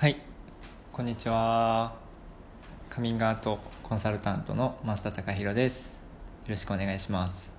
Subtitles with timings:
[0.00, 0.16] はい。
[0.92, 1.92] こんにちは。
[2.88, 6.00] カミングアウトコンサルタントの増田貴弘です。
[6.44, 7.52] よろしくお願いします。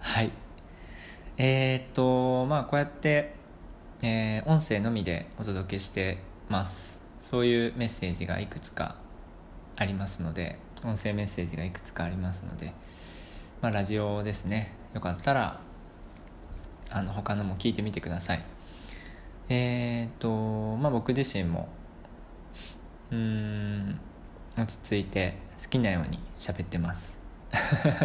[0.00, 0.32] はい。
[1.36, 3.36] えー、っとまあこうやって、
[4.02, 6.18] えー音声のみでお届けして
[6.48, 7.00] ます。
[7.20, 8.96] そういうメッセージがいくつか
[9.76, 12.72] ありますので音声メッセージがいくつかありますので
[13.60, 14.74] まあラジオですね。
[14.94, 15.60] よかったら
[16.90, 18.51] あの他のも聞いてみてください。
[19.54, 20.30] えー、と
[20.78, 21.68] まあ僕自身も
[23.10, 24.00] うん
[24.56, 27.20] 落ち着いて好きなように喋ってます。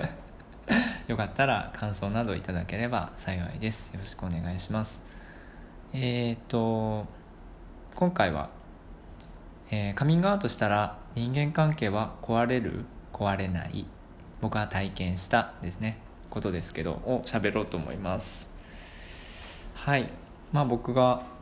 [1.07, 3.93] よかったら感想などいただければ幸いです。
[3.93, 5.05] よろしくお願いします。
[5.93, 7.07] えー、と
[7.95, 8.49] 今回は、
[9.71, 12.83] えーカミングアウトしたら人間関係は壊れる
[13.13, 13.85] 壊れない
[14.41, 15.97] 僕が体験したですね。
[16.29, 18.49] ことですけどを喋ろうと思います。
[19.75, 20.09] はい。
[20.51, 21.36] まあ僕が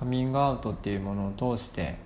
[0.00, 1.96] カミングアウトっていうものを通して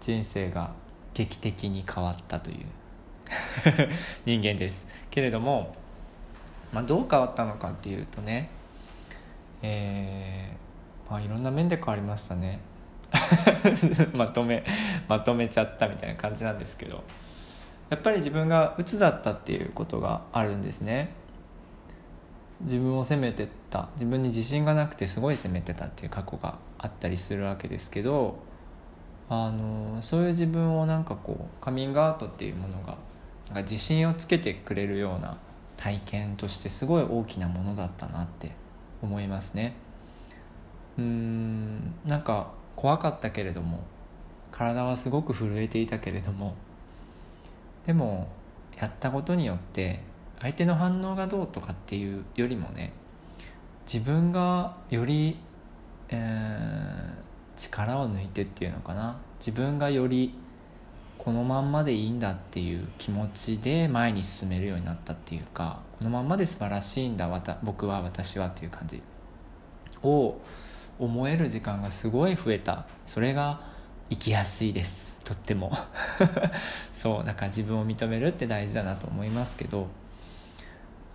[0.00, 0.72] 人生が
[1.12, 2.66] 劇的に変わったという。
[4.24, 4.86] 人間です。
[5.10, 5.76] けれども、
[6.72, 8.48] まあ、どう変わったのかっていうとね
[9.62, 12.60] えーまあいろんな面で変わりましたね。
[14.16, 14.64] まとめ
[15.06, 17.04] まとめちゃったみたいな感じなんですけど
[17.90, 21.12] やっぱり自分が鬱だったっていうことがあるんですね。
[22.62, 23.88] 自分を責めてた。
[23.94, 28.36] 自分に自信がなくてすごい責めてたっていう過去があったりするわけですけど
[29.28, 32.96] あのそういう自分をなんかこうカミングアウトっていうものが
[33.48, 35.38] なんか自信をつけてくれるような
[35.76, 38.52] 体験としてすごい大きなものだったなって
[39.02, 39.74] 思いますね。
[40.98, 43.82] うーんなんか怖かったけれども
[44.50, 46.54] 体はすごく震えていたけれども
[47.86, 48.28] でも
[48.76, 50.00] やったことによって
[50.40, 52.92] 相手の反応がどうとかっていうよりもね
[53.86, 55.36] 自分がより、
[56.08, 57.24] えー
[57.56, 59.16] 力を抜いてっていうのかな。
[59.38, 60.34] 自分がより
[61.18, 67.28] このまんまでいいんだっていう気持ちで前に進めるようになったっていうかこのまんまで素晴らしいんだ
[67.62, 69.02] 僕は私はっていう感じ
[70.02, 70.36] を
[70.98, 72.86] 思える時間がすごい増えた。
[73.06, 73.60] それが
[74.10, 75.20] 生きやすいです。
[75.24, 75.72] とっても。
[76.92, 79.86] そうだから自分を認めるって大事だなと思いますけど。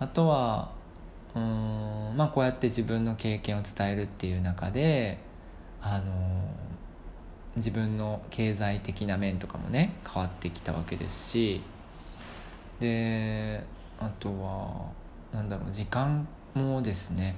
[0.00, 0.72] あとは
[1.36, 5.18] うんまあこうやって自分の経験を伝えるっていう中で
[5.80, 6.50] あの
[7.56, 11.60] 自分の経済的な面とかもね変わってきたわけですし
[12.80, 13.64] で
[13.98, 14.90] あとは
[15.32, 17.36] なんだろう時間もですね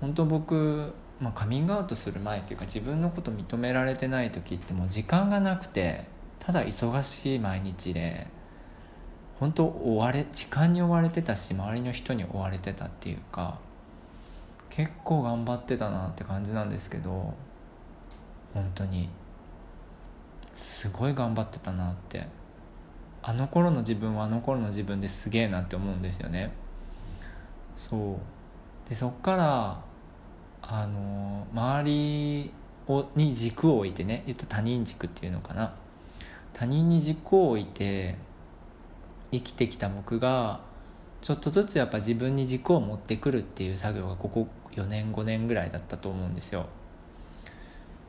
[0.00, 6.06] 本当僕、まあ、カミングアウトする前っていうか自分のこと認められてない時ってもう時間がなくて
[6.38, 8.28] ただ忙しい毎日で
[9.38, 13.58] 本当追われ時間に追われてたし周りの人に追われてたっていうか
[14.70, 17.34] 結構頑張ってたなって感じなんですけど
[18.54, 19.08] 本当に
[20.54, 22.26] すごい頑張ってたなって
[23.22, 26.52] あの頃の自分はあの頃の自分ですげえなって思うんですよね。
[27.76, 28.18] そ
[28.86, 28.88] う。
[28.88, 29.80] でそっから
[30.62, 32.52] あの周り
[32.86, 35.74] をに軸を置いてね言った他人軸っていうのかな。
[36.52, 38.16] 他人に軸を置いて
[39.32, 40.60] 生きてきた僕が
[41.20, 46.66] ちょっとずつやっぱ自分に軸を持ってくるっていう作業がここ4年5年ぐらいだったと思うんですよ。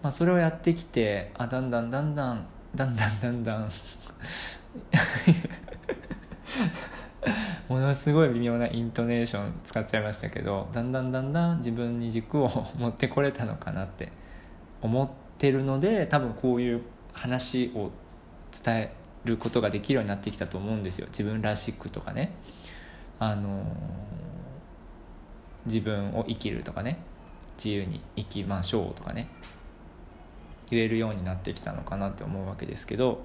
[0.04, 3.68] まあ、それをやってきてあだんだんだんだんだんだんだんだん
[7.68, 14.12] ものすごい微妙なイントネーション使っちゃいましたけどだんだんだんだん自分に軸を持ってこれたのかなって
[14.82, 17.90] 思ってるので多分こういう話を
[18.52, 18.94] 伝え
[19.28, 21.08] ることができるようになってきたと思うんですよ。
[21.08, 22.32] 自分らしくとかね。
[23.20, 23.64] あの
[25.66, 27.00] 自分を生きるとかね。
[27.58, 29.28] 自由に生きましょうとかね。
[30.70, 33.22] 言えるようになってきたのかなって思うわけですけど、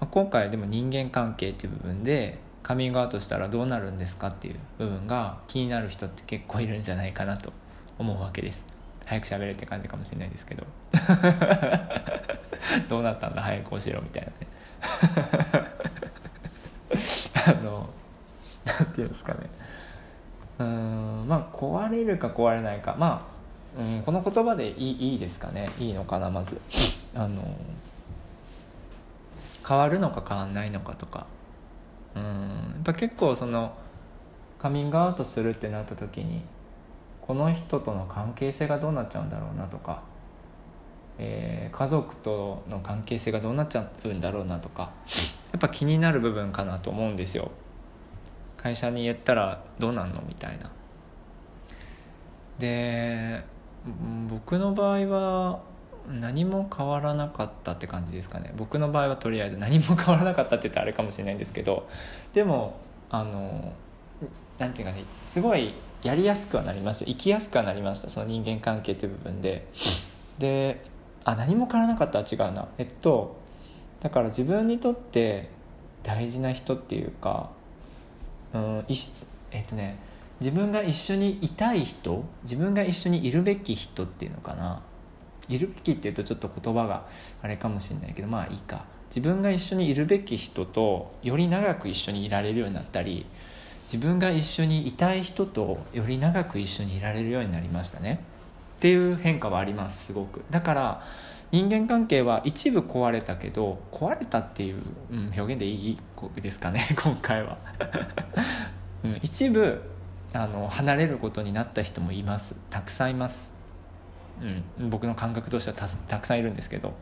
[0.00, 7.52] まあ、今回でも人間関係っていう部分でカミングアウトしたらどうなるんですかっていう部分が気になる人って結構いるんじゃないかなと
[7.98, 8.66] 思うわけです。
[9.04, 10.66] 早く喋れって感じかもしれないですけど。
[12.88, 13.42] どうなったんだ？
[13.42, 14.34] 早く教えろみたいなね。
[17.46, 17.88] あの
[18.64, 19.40] なんていうんですかね。
[20.58, 22.96] うんまあ壊れるか壊れないか。
[22.98, 23.28] ま
[23.78, 25.70] あ、うん、この言葉でいいいいですかね。
[25.78, 26.60] いいのかなまず。
[27.14, 27.42] あの
[29.66, 31.26] 変わるのか変わんないのかとか。
[32.14, 32.28] うんや
[32.80, 33.72] っぱ結構その
[34.58, 36.42] カミングアウトするってなった時に
[37.20, 40.02] この人との関係性がどうなっちゃうんだろうなとか、
[41.18, 44.90] えー家族との関係性がどうなっちゃうんだろうなとか
[45.52, 47.50] やっぱ気になる部分かなと思うんですよ。
[48.56, 50.70] 会社に言ったらどうなんのみたいな。
[52.58, 53.44] で
[54.28, 55.60] 僕の場合は
[56.08, 58.52] 何も変わらなかったって感じですかね。
[58.56, 61.88] 僕の場合はとりあえず何も変わらなかったって言ったらあれかもしれないんですけど
[62.32, 62.76] でも
[63.10, 63.72] あの
[64.58, 67.04] なんていうかねすごいやりやすくはなりました。
[67.04, 68.10] 生きやすくはなりました。
[68.10, 69.68] その人間関係という部分で。
[70.38, 70.82] で
[71.24, 72.18] あ何も変わらなかった？
[72.18, 72.68] は違うな。
[72.78, 73.36] えっと
[74.00, 75.50] だから自分にとって
[76.02, 77.50] 大事な人っていうか
[78.54, 78.94] うんい
[79.50, 79.98] えっとね
[80.40, 84.82] 自分が一緒にいたい人自分が一緒にいるべき人っていうのかな。
[85.48, 87.06] いるべきっていうとちょっと言葉が
[87.40, 88.84] あれかもしれないけどまあいいか。
[89.08, 93.24] 自分が一緒にいるべき人とより長く一緒にいられるようになったり
[93.84, 98.20] 自分が一緒にいたい人とより長く一緒にいられるようになりましたね。
[98.78, 100.44] っていう変化はありますすごく。
[100.50, 101.02] だから
[101.50, 105.98] 人間関係は一部壊れたけど壊れたっていう、うん、表現でいい
[106.40, 107.58] ですかね 今回は、
[109.02, 109.82] うん、一部
[110.32, 112.60] あの離れることになった人もいます。
[112.70, 113.52] たくさんいます、
[114.78, 116.92] うん、僕の感覚としてはたたくさんいるんですけど。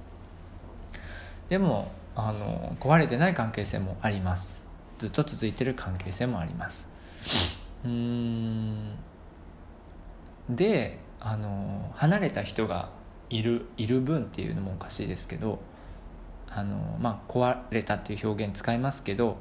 [1.50, 4.64] でもあの壊れてない関係性もあります。
[4.96, 6.90] ずっと続いてる関係性もあります。
[7.84, 8.94] うん。
[10.49, 12.88] であの離れた人が
[13.31, 15.58] いるいる分っていうのもおかしいですけど
[16.49, 19.37] あの、まあ、壊れたっていう表現使いますけど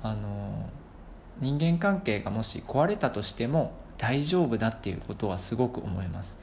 [0.00, 0.70] あの
[1.40, 6.38] 人間関係がもし壊れたとしても大丈夫だっていうことはすごく思います。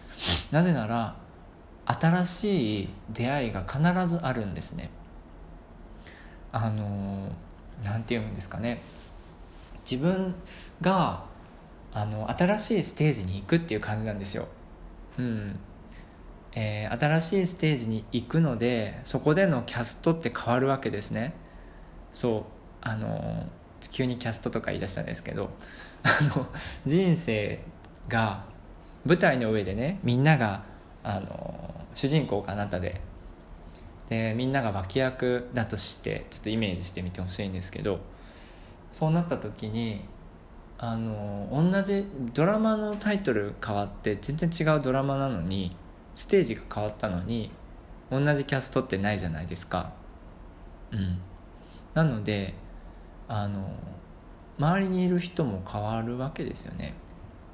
[0.51, 1.15] なぜなら
[1.85, 4.89] 新しい出会いが必ずあるんですね。
[6.51, 7.29] あの
[7.81, 8.81] 何て言うんですかね。
[9.89, 10.35] 自分
[10.81, 11.23] が
[11.93, 14.49] あの新しいステージに行くっていう感じなんですよ。
[15.17, 15.59] うん。
[16.53, 21.33] えー、新しいステージに行くのでそこでのキャストって変わるわけですね。
[22.11, 22.43] そう。
[22.81, 23.47] あの
[23.91, 25.49] 急にキャストとか言い出したんですけど
[26.03, 26.47] あの
[26.85, 27.59] 人生
[28.07, 28.43] が
[29.05, 30.63] 舞台の上でねみんなが
[31.03, 33.01] あの主人公があなたで
[34.09, 37.99] でみんなが脇役だとしてちょっとイメージしてみてほしいんですけど
[38.91, 40.03] そうなった時に
[40.83, 45.75] あの同じドラマのタイトル変わって全然違うドラマなのに
[46.15, 47.51] ステージが変わったのに
[48.09, 49.93] 同じキャストってないじゃないですか。
[50.91, 51.21] うん。
[51.93, 52.55] なので
[53.27, 53.69] あの
[54.57, 56.95] 周りにいる人も変わるわけですよね。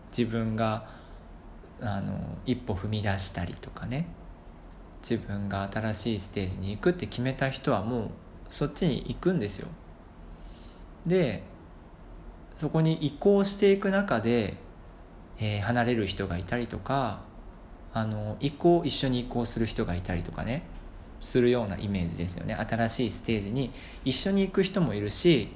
[0.09, 0.87] 自分が
[1.81, 4.07] あの一歩踏み出したりとかね。
[5.01, 8.09] 自分が新しいステージに行くって決めた人はもう
[8.49, 9.67] そっちに行くんですよ。
[11.05, 11.43] で
[12.57, 14.57] そこに移行していく中で、
[15.39, 17.21] えー、離れる人がいたりとか
[17.93, 20.63] あの移行一緒に移行する人がいたりとかね
[21.21, 22.53] するようなイメージですよね。
[22.53, 23.71] 新しいステージに
[24.05, 25.49] 一緒に行く人もいるし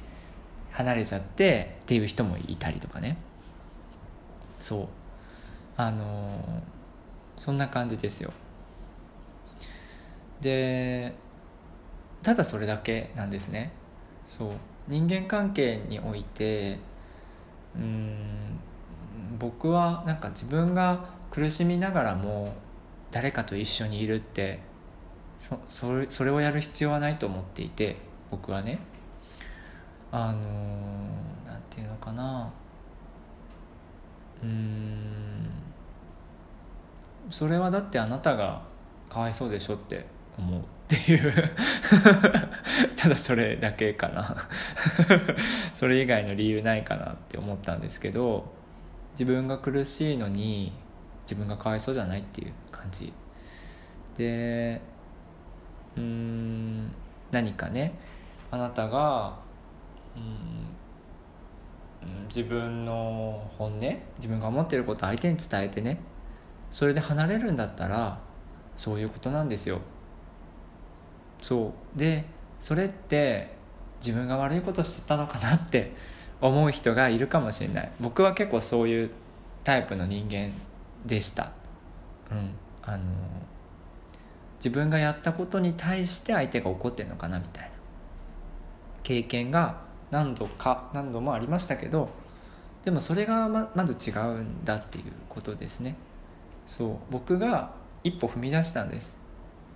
[0.71, 3.17] 離れちゃってっていう人もいたりとかね。
[4.59, 4.87] そう。
[5.77, 6.63] あの、
[7.35, 8.31] そんな感じですよ。
[10.39, 11.13] で
[12.23, 13.71] ただそれだけなんですね。
[14.25, 14.51] そう。
[14.87, 16.79] 人間関係において
[17.75, 18.59] うん
[19.39, 22.53] 僕はなんか自分が苦しみながらも
[23.09, 24.59] 誰かと一緒にいるって
[25.39, 27.97] そそれそれをやる必要はないと思っていて
[28.29, 28.79] 僕はね。
[30.11, 30.39] あの
[31.45, 32.51] なんていうのかな。
[34.43, 35.49] うん
[37.29, 38.61] それはだってあなたが
[39.09, 40.05] かわいそうでしょって
[40.37, 40.61] 思う。
[40.95, 41.33] っていう。
[42.97, 44.35] ただそれだけかな。
[45.73, 48.51] それ以外の理由ないかなって思ったんですけど
[49.11, 50.73] 自分が苦しいのに
[51.23, 53.13] 自分がかわいそうじゃないっていう感じ。
[54.17, 54.81] で
[55.95, 56.91] うん
[57.31, 57.93] 何かね
[58.51, 59.39] あなたが
[60.15, 60.61] うん
[62.27, 65.99] 自分の本音自分が思ってることを相手に伝えてね
[66.69, 68.19] それで離れるんだったら
[68.75, 69.79] そういうことなんですよ。
[71.41, 71.99] そう。
[71.99, 72.23] で
[72.59, 73.55] それって
[73.99, 75.91] 自分が悪いことしてたのかなって
[76.39, 77.91] 思う人がいるかもしれない。
[77.99, 79.11] 僕は結構そういう
[79.63, 80.51] タイプの人間
[81.05, 81.51] でした。
[82.31, 82.51] うん。
[82.83, 83.03] あの
[84.57, 87.69] 自分がやったことに対して相手が怒ってんのかなみたいな。
[89.03, 89.81] 経験が
[90.11, 92.09] 何度か何度もありましたけど
[92.83, 95.95] でもそれがままず違うんだっていうことですね。
[96.65, 96.97] そう。
[97.09, 99.19] 僕が一歩踏み出したんです。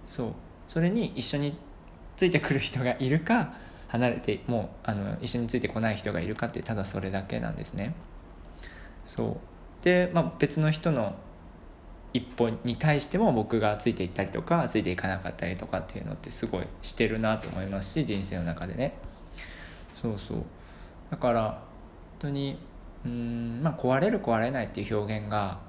[0.05, 0.33] そう。
[0.67, 1.57] それに一緒に
[2.15, 3.53] ついてくる人がいるか
[3.87, 7.95] 離れてもうあの一緒についてこない人がいるかってただそれだけなんですね。
[9.05, 9.37] そ
[9.81, 9.83] う。
[9.83, 11.15] で、まあ、別の人の
[12.13, 18.93] 一歩に対しても僕がついていったりとかついていかなかったりとかっていうのってすごいしてるなと思いますし人生の中でね。
[20.01, 20.37] そうそう。
[21.11, 21.59] だから本
[22.19, 22.57] 当に
[23.05, 25.59] うんまあ壊れる壊れないっていう表現が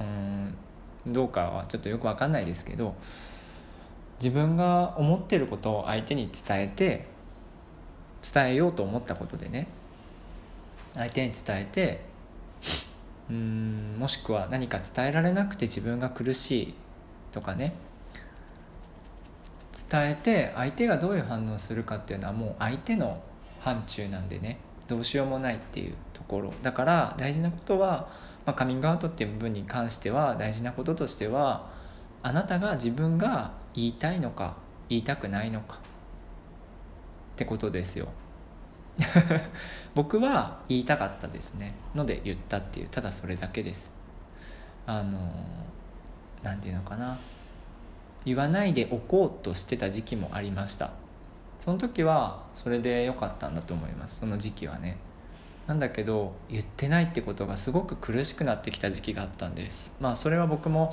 [0.00, 0.54] うん
[1.06, 2.94] どうかはちょっとよく分かんないですけど
[4.24, 7.04] 自分が思ってることを相手に伝えて
[8.22, 9.66] 伝えようと思ったことでね。
[10.94, 12.00] 相手に伝えて
[13.28, 16.74] うんもしくは何か伝えられなくて自分が苦しい
[17.32, 17.74] とかね。
[19.90, 23.20] 伝えて相手がどういう反応するかっていうのはもう相手の
[23.60, 24.58] 範疇なんでね。
[24.88, 26.54] どうしようもないっていうところ。
[26.62, 28.08] だから大事なことは、
[28.46, 31.68] まあ、カミングアウトっていう部分に関しては大事なこととしては
[32.22, 34.56] あなたが自分が言いたいのか
[34.88, 35.76] 言いたくないのか。
[37.34, 38.08] ってことですよ。
[39.94, 41.74] 僕は言いたかったですね。
[41.94, 43.92] ので言ったっていうただそれだけです。
[44.86, 45.18] あの
[46.42, 47.18] 何て言うのかな。
[48.24, 50.90] 言わないでおこうとしてた時期もありました。
[51.58, 54.20] その時はそれで良かったんだと思います。
[54.20, 54.96] その時期はね。
[55.66, 59.94] なんだけど言ってないってことがすごく苦しくなってきた時期があったんです。
[59.98, 60.92] まあそれは僕も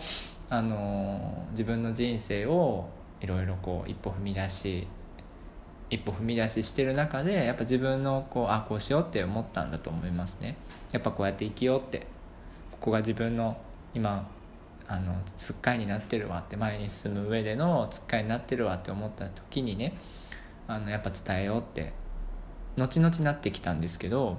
[0.51, 2.89] あの自分の人生を
[3.22, 4.86] いろいろこう一歩踏み出し
[5.89, 10.58] 一歩踏み出ししてる中でやっぱ自分のこうあこうしようって思ったんだと思いますね。
[10.91, 12.05] やっぱこうやって生きようって。
[12.81, 13.55] ここが自分の
[13.93, 14.27] 今
[14.88, 19.93] あのつっかいになってるわって前に進む上でのつっかいになってるわって思った時にね
[20.67, 21.93] あのやっぱ伝えようって
[22.75, 24.38] 後々なってきたんですけど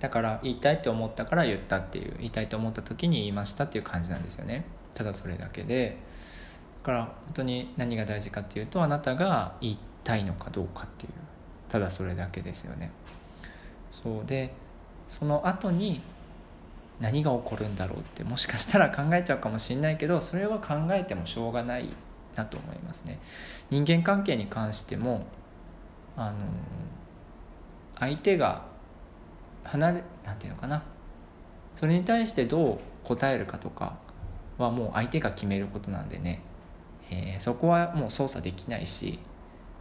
[0.00, 4.64] だから言いたいって思ったから言ったっていう言いたいと思った時に言いましたっていう感じなんですよね。
[5.00, 5.96] ただそれだけで。
[6.82, 11.12] だから本当に何が大事かっていうとあなたが言いたいのかどうかっていう。
[11.70, 12.90] ただそれだけですよね。
[13.90, 14.26] そう。
[14.26, 14.52] で
[15.08, 16.02] その後に
[17.00, 21.88] 何が起こるんだろうってもしかしたら考えちゃうかもしれないけどそれは考えてもしょうがない
[22.36, 23.18] なと思いますね。
[23.70, 25.26] 人間関係に関しても
[26.14, 26.36] あの
[27.98, 28.64] 相手が
[29.64, 30.82] 離れなんていうのかな。
[31.74, 34.09] それに対してどう答えるかとか
[34.64, 36.42] はもう相手が決めることなんでね、
[37.10, 39.18] えー、そこはもう操作できないし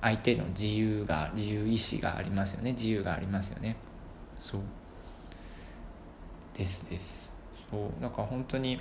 [0.01, 2.71] 相手の自由が自由意志がありますよね。
[2.71, 3.75] 自由がありますよね。
[4.38, 4.62] そう。
[6.57, 7.33] ですです。
[7.69, 8.01] そう。
[8.01, 8.75] だから本当に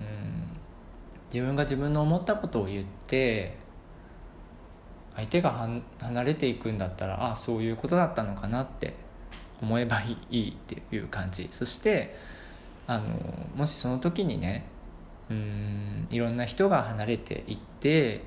[0.00, 0.56] うん
[1.32, 3.56] 自分が自分の思ったことを言って
[5.16, 5.68] 相手が
[6.00, 8.94] 離れていくんだったらああそういうことだったのかなって
[9.62, 11.48] 思えばいいっていう感じ。
[11.50, 12.16] そして
[12.86, 13.04] あの
[13.56, 14.66] もしその時にね
[15.32, 18.22] うんいろんな人が離れていって、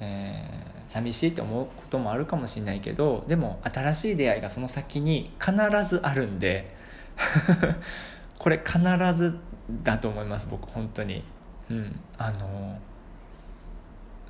[0.00, 5.54] えー、寂しいと思うこともあるかもしれないけどでも新しい出会いがその先に必
[5.88, 6.74] ずあるんで
[8.38, 8.78] これ必
[9.16, 9.38] ず
[9.82, 11.24] だと思います僕本当に。
[11.70, 12.78] うんあの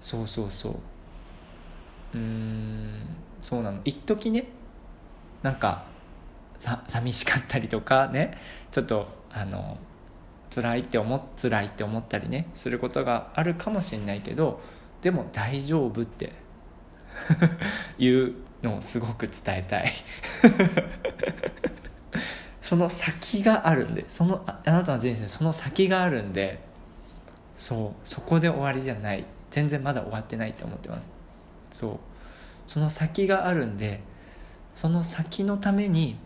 [0.00, 0.70] そうそうそ
[2.14, 2.18] う。
[2.18, 3.80] うんそうなの。
[3.84, 4.46] 一時ね
[5.42, 5.86] なんか
[6.58, 8.36] さ寂しかったりとかね
[8.70, 9.78] ちょっとあの
[10.54, 14.60] 辛いって思辛いって思ったりねすることがあるかもしれないけど
[15.00, 16.32] でも大丈夫って
[17.98, 19.92] いうのをすごく伝えたい。
[22.60, 26.60] その先があるんでそのあなたの人生その先があるんで
[27.56, 29.24] そうそこで終わりじゃない。
[29.50, 31.10] 全然まだ終わってないと思ってます。
[31.70, 31.98] そう。
[32.66, 34.00] その先があるんで
[34.74, 36.16] その先のために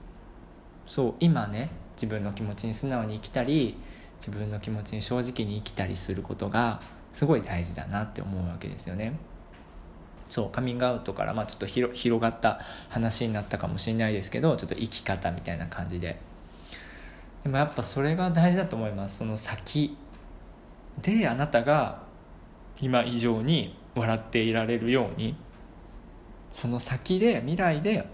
[0.87, 3.77] そう今ね自分の気持ちに素直に生きたり
[4.27, 6.81] 自分の気持ちに正直に生きたりすることが
[7.13, 9.17] すごい大事だなって思うわけですよね。
[10.29, 16.19] そうカミングアウトからまあちょっと広がった話になったかもしれないですけどちょっと生き方みたいな感じで。
[17.45, 19.19] でもやっぱそれが大事だと思います。
[19.19, 19.97] その先
[21.01, 22.03] であなたが
[22.81, 25.37] 今以上に笑っていられるように
[26.51, 28.05] その先で未来で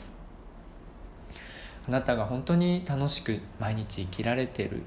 [1.89, 4.83] あなたが本当に楽しく毎日生きられてる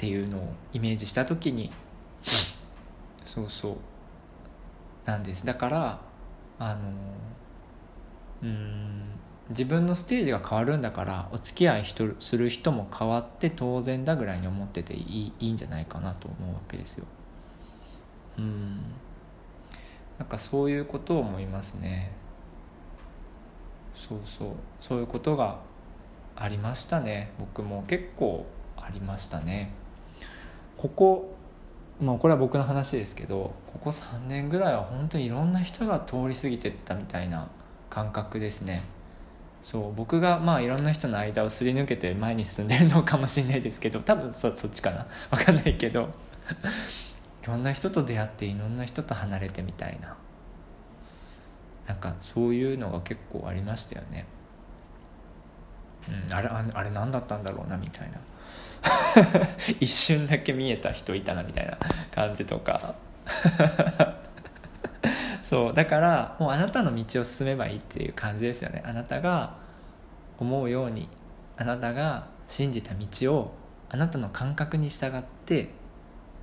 [0.00, 1.70] っていうのをイメージした時に
[3.26, 3.76] そうそう
[5.04, 5.44] なんです。
[5.44, 6.00] だから
[6.58, 6.90] あの
[8.42, 9.02] うん
[9.50, 11.84] 自分のステージが変わるんだからお付き合い
[12.18, 17.04] する人も変わって当然だぐらいに思ってていいいいんじゃないかなと思うわけですよ。
[18.38, 18.80] うん。
[20.18, 22.12] なんかそういうことを思いますね。
[23.94, 24.48] そうそう。
[24.80, 25.60] そういうことが
[26.36, 27.32] ありましたね。
[27.38, 28.46] 僕も結構
[28.78, 29.78] ありましたね。
[30.80, 31.36] ここ
[32.00, 37.48] まあこれは僕の話ですけどここ3年ぐらいは本当にいろんな人が通り過ぎてったみたいな
[37.90, 38.82] 感覚ですね。
[39.62, 45.06] そう僕がまあいろんな人の間をすり抜けて前に進んでるのかもしれないですけど多分そそっちかな。
[45.30, 46.08] 分かんないけど。
[47.42, 50.16] いろんな人と出会っていろんな人と離れてみたいな。
[51.88, 54.24] なんかそういうのが結構ありましたよね。
[56.08, 58.18] うんあれあれ何だったんだろうなみたいな。
[59.80, 61.78] 一瞬だけ見えた人いたなみたいな
[62.14, 62.94] 感じとか。
[65.42, 68.82] そうだからもうあなたの道を進めばいいっていう感じですよね。
[68.86, 69.56] あなたが
[70.38, 71.08] 思うように
[71.56, 73.54] あなたが信じた道を
[73.88, 75.70] あなたの感覚に従って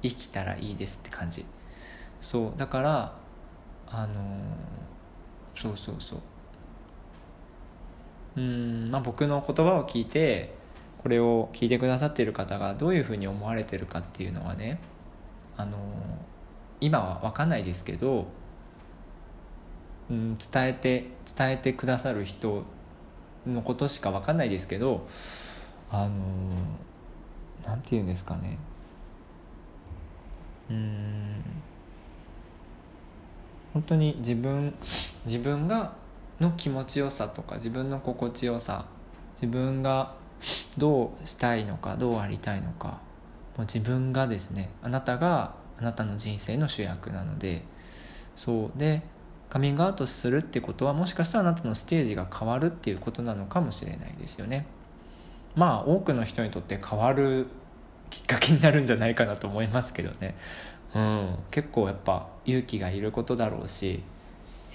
[0.04, 1.46] 生きたらいいですって感じ。
[2.20, 3.14] そうだから
[3.90, 6.20] あのー、そうそうそう。
[8.36, 10.54] うんまあ僕の言葉を聞いて
[10.98, 14.80] これを聞いてくださっている方がどういうふうに思われてるかっていうのはね
[15.56, 15.78] あの、
[16.80, 18.28] 今は分かんないですけど、
[20.10, 22.64] うん、伝えて伝えてくださる人
[23.46, 25.08] のことしか分かんないですけど
[25.90, 26.16] あの
[27.66, 28.58] なんて言うんですかね。
[30.70, 31.44] うん
[33.74, 34.74] 本当に自分
[35.26, 35.94] 自分が
[36.40, 38.86] の気持ちよさとか自分の心地よさ
[39.34, 40.14] 自分が
[40.78, 43.00] どうしたいのかどうありたいのか。
[43.58, 47.64] もう自分がですねあなたがあなたの人生の主役なので
[48.36, 48.80] そう。
[48.80, 49.02] で
[49.50, 54.66] カミングアウトするってことはもしかしたらあなたのステージが変わるっていうことなのかもしれないですよね。
[55.56, 57.48] まあ多くの人にとって変わる
[58.10, 60.36] きっかけになるんじゃないかなと思いますけどね。
[60.94, 61.38] うん。
[61.52, 64.04] 結構やっぱ勇気がいることだろうし、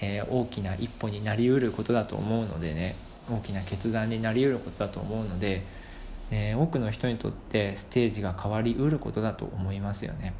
[0.01, 2.95] えー、大きな一歩になりうることだと思うのでね。
[3.29, 5.63] 大きな決断になりうることだと思うので、
[6.31, 10.33] えー、多くの人にとってステージが変わりうることだと思いますよね。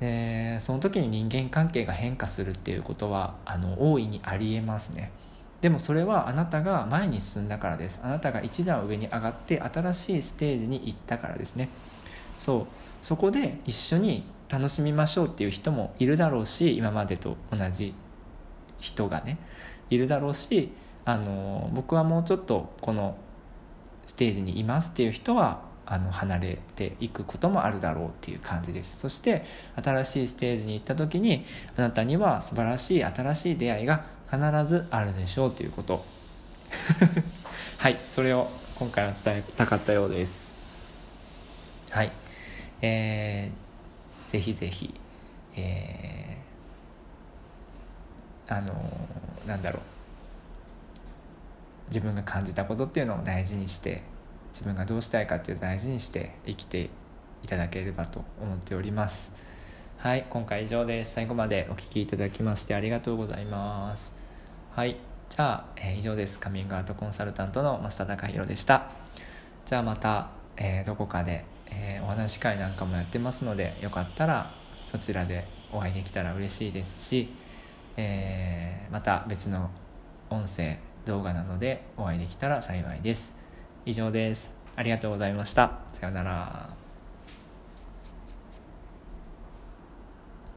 [0.00, 5.12] でその時に人間関係が変化するっていうことはあの大いにありえますね。
[5.60, 8.00] でもそれはあなたが前に進んだからです。
[8.02, 11.68] あなたが一段上に上がって新しいステージに行ったからですね。
[12.36, 12.66] そう。
[13.02, 17.94] そこで一緒に楽しみましょうっていう人もいるだろうし今までと同じ
[18.80, 19.38] 人がね
[19.88, 20.70] いるだろうし
[21.04, 23.16] あの僕はもうちょっとこの
[24.06, 28.98] ステージにいますっていう人はあの離れていくこともあるだろうっていう感じです。
[28.98, 29.44] そして
[29.82, 31.44] 新しいステージに行った時に
[31.76, 36.04] あなたには素晴らしい新しい出会いが必ずあるでしょうということ。
[37.78, 40.56] はいそれを今回は伝えたかったようです。
[41.90, 42.12] はい。
[42.80, 44.94] えー、ぜひぜひ
[45.54, 50.01] えー、あのー、なんだろう。
[51.88, 54.02] 自分が感じたことっていうのを大事にして
[54.52, 56.90] 自分がどうしたいかっていうのを大事にして生きて
[57.42, 59.32] いただければと思っております。
[59.96, 61.12] はい今回以上です。
[61.12, 64.14] 最後までお聴きいただきましてありがとうございます。
[64.74, 64.96] はい
[65.28, 66.38] じゃあ、えー、以上です。
[66.38, 68.90] カミングアウトコンサルタントの増田隆弘でした。
[69.64, 77.32] じゃあまた、えー、どこかで、えー、お話し会なんかもやってますのでよかったらそちらでお会いできたら嬉しいですし、
[77.96, 79.70] えまた別の
[80.28, 83.36] 音声動画などでお会いできたら幸いです。
[83.84, 84.54] 以上です。
[84.76, 85.80] ありがとうございました。
[85.92, 86.81] さようなら。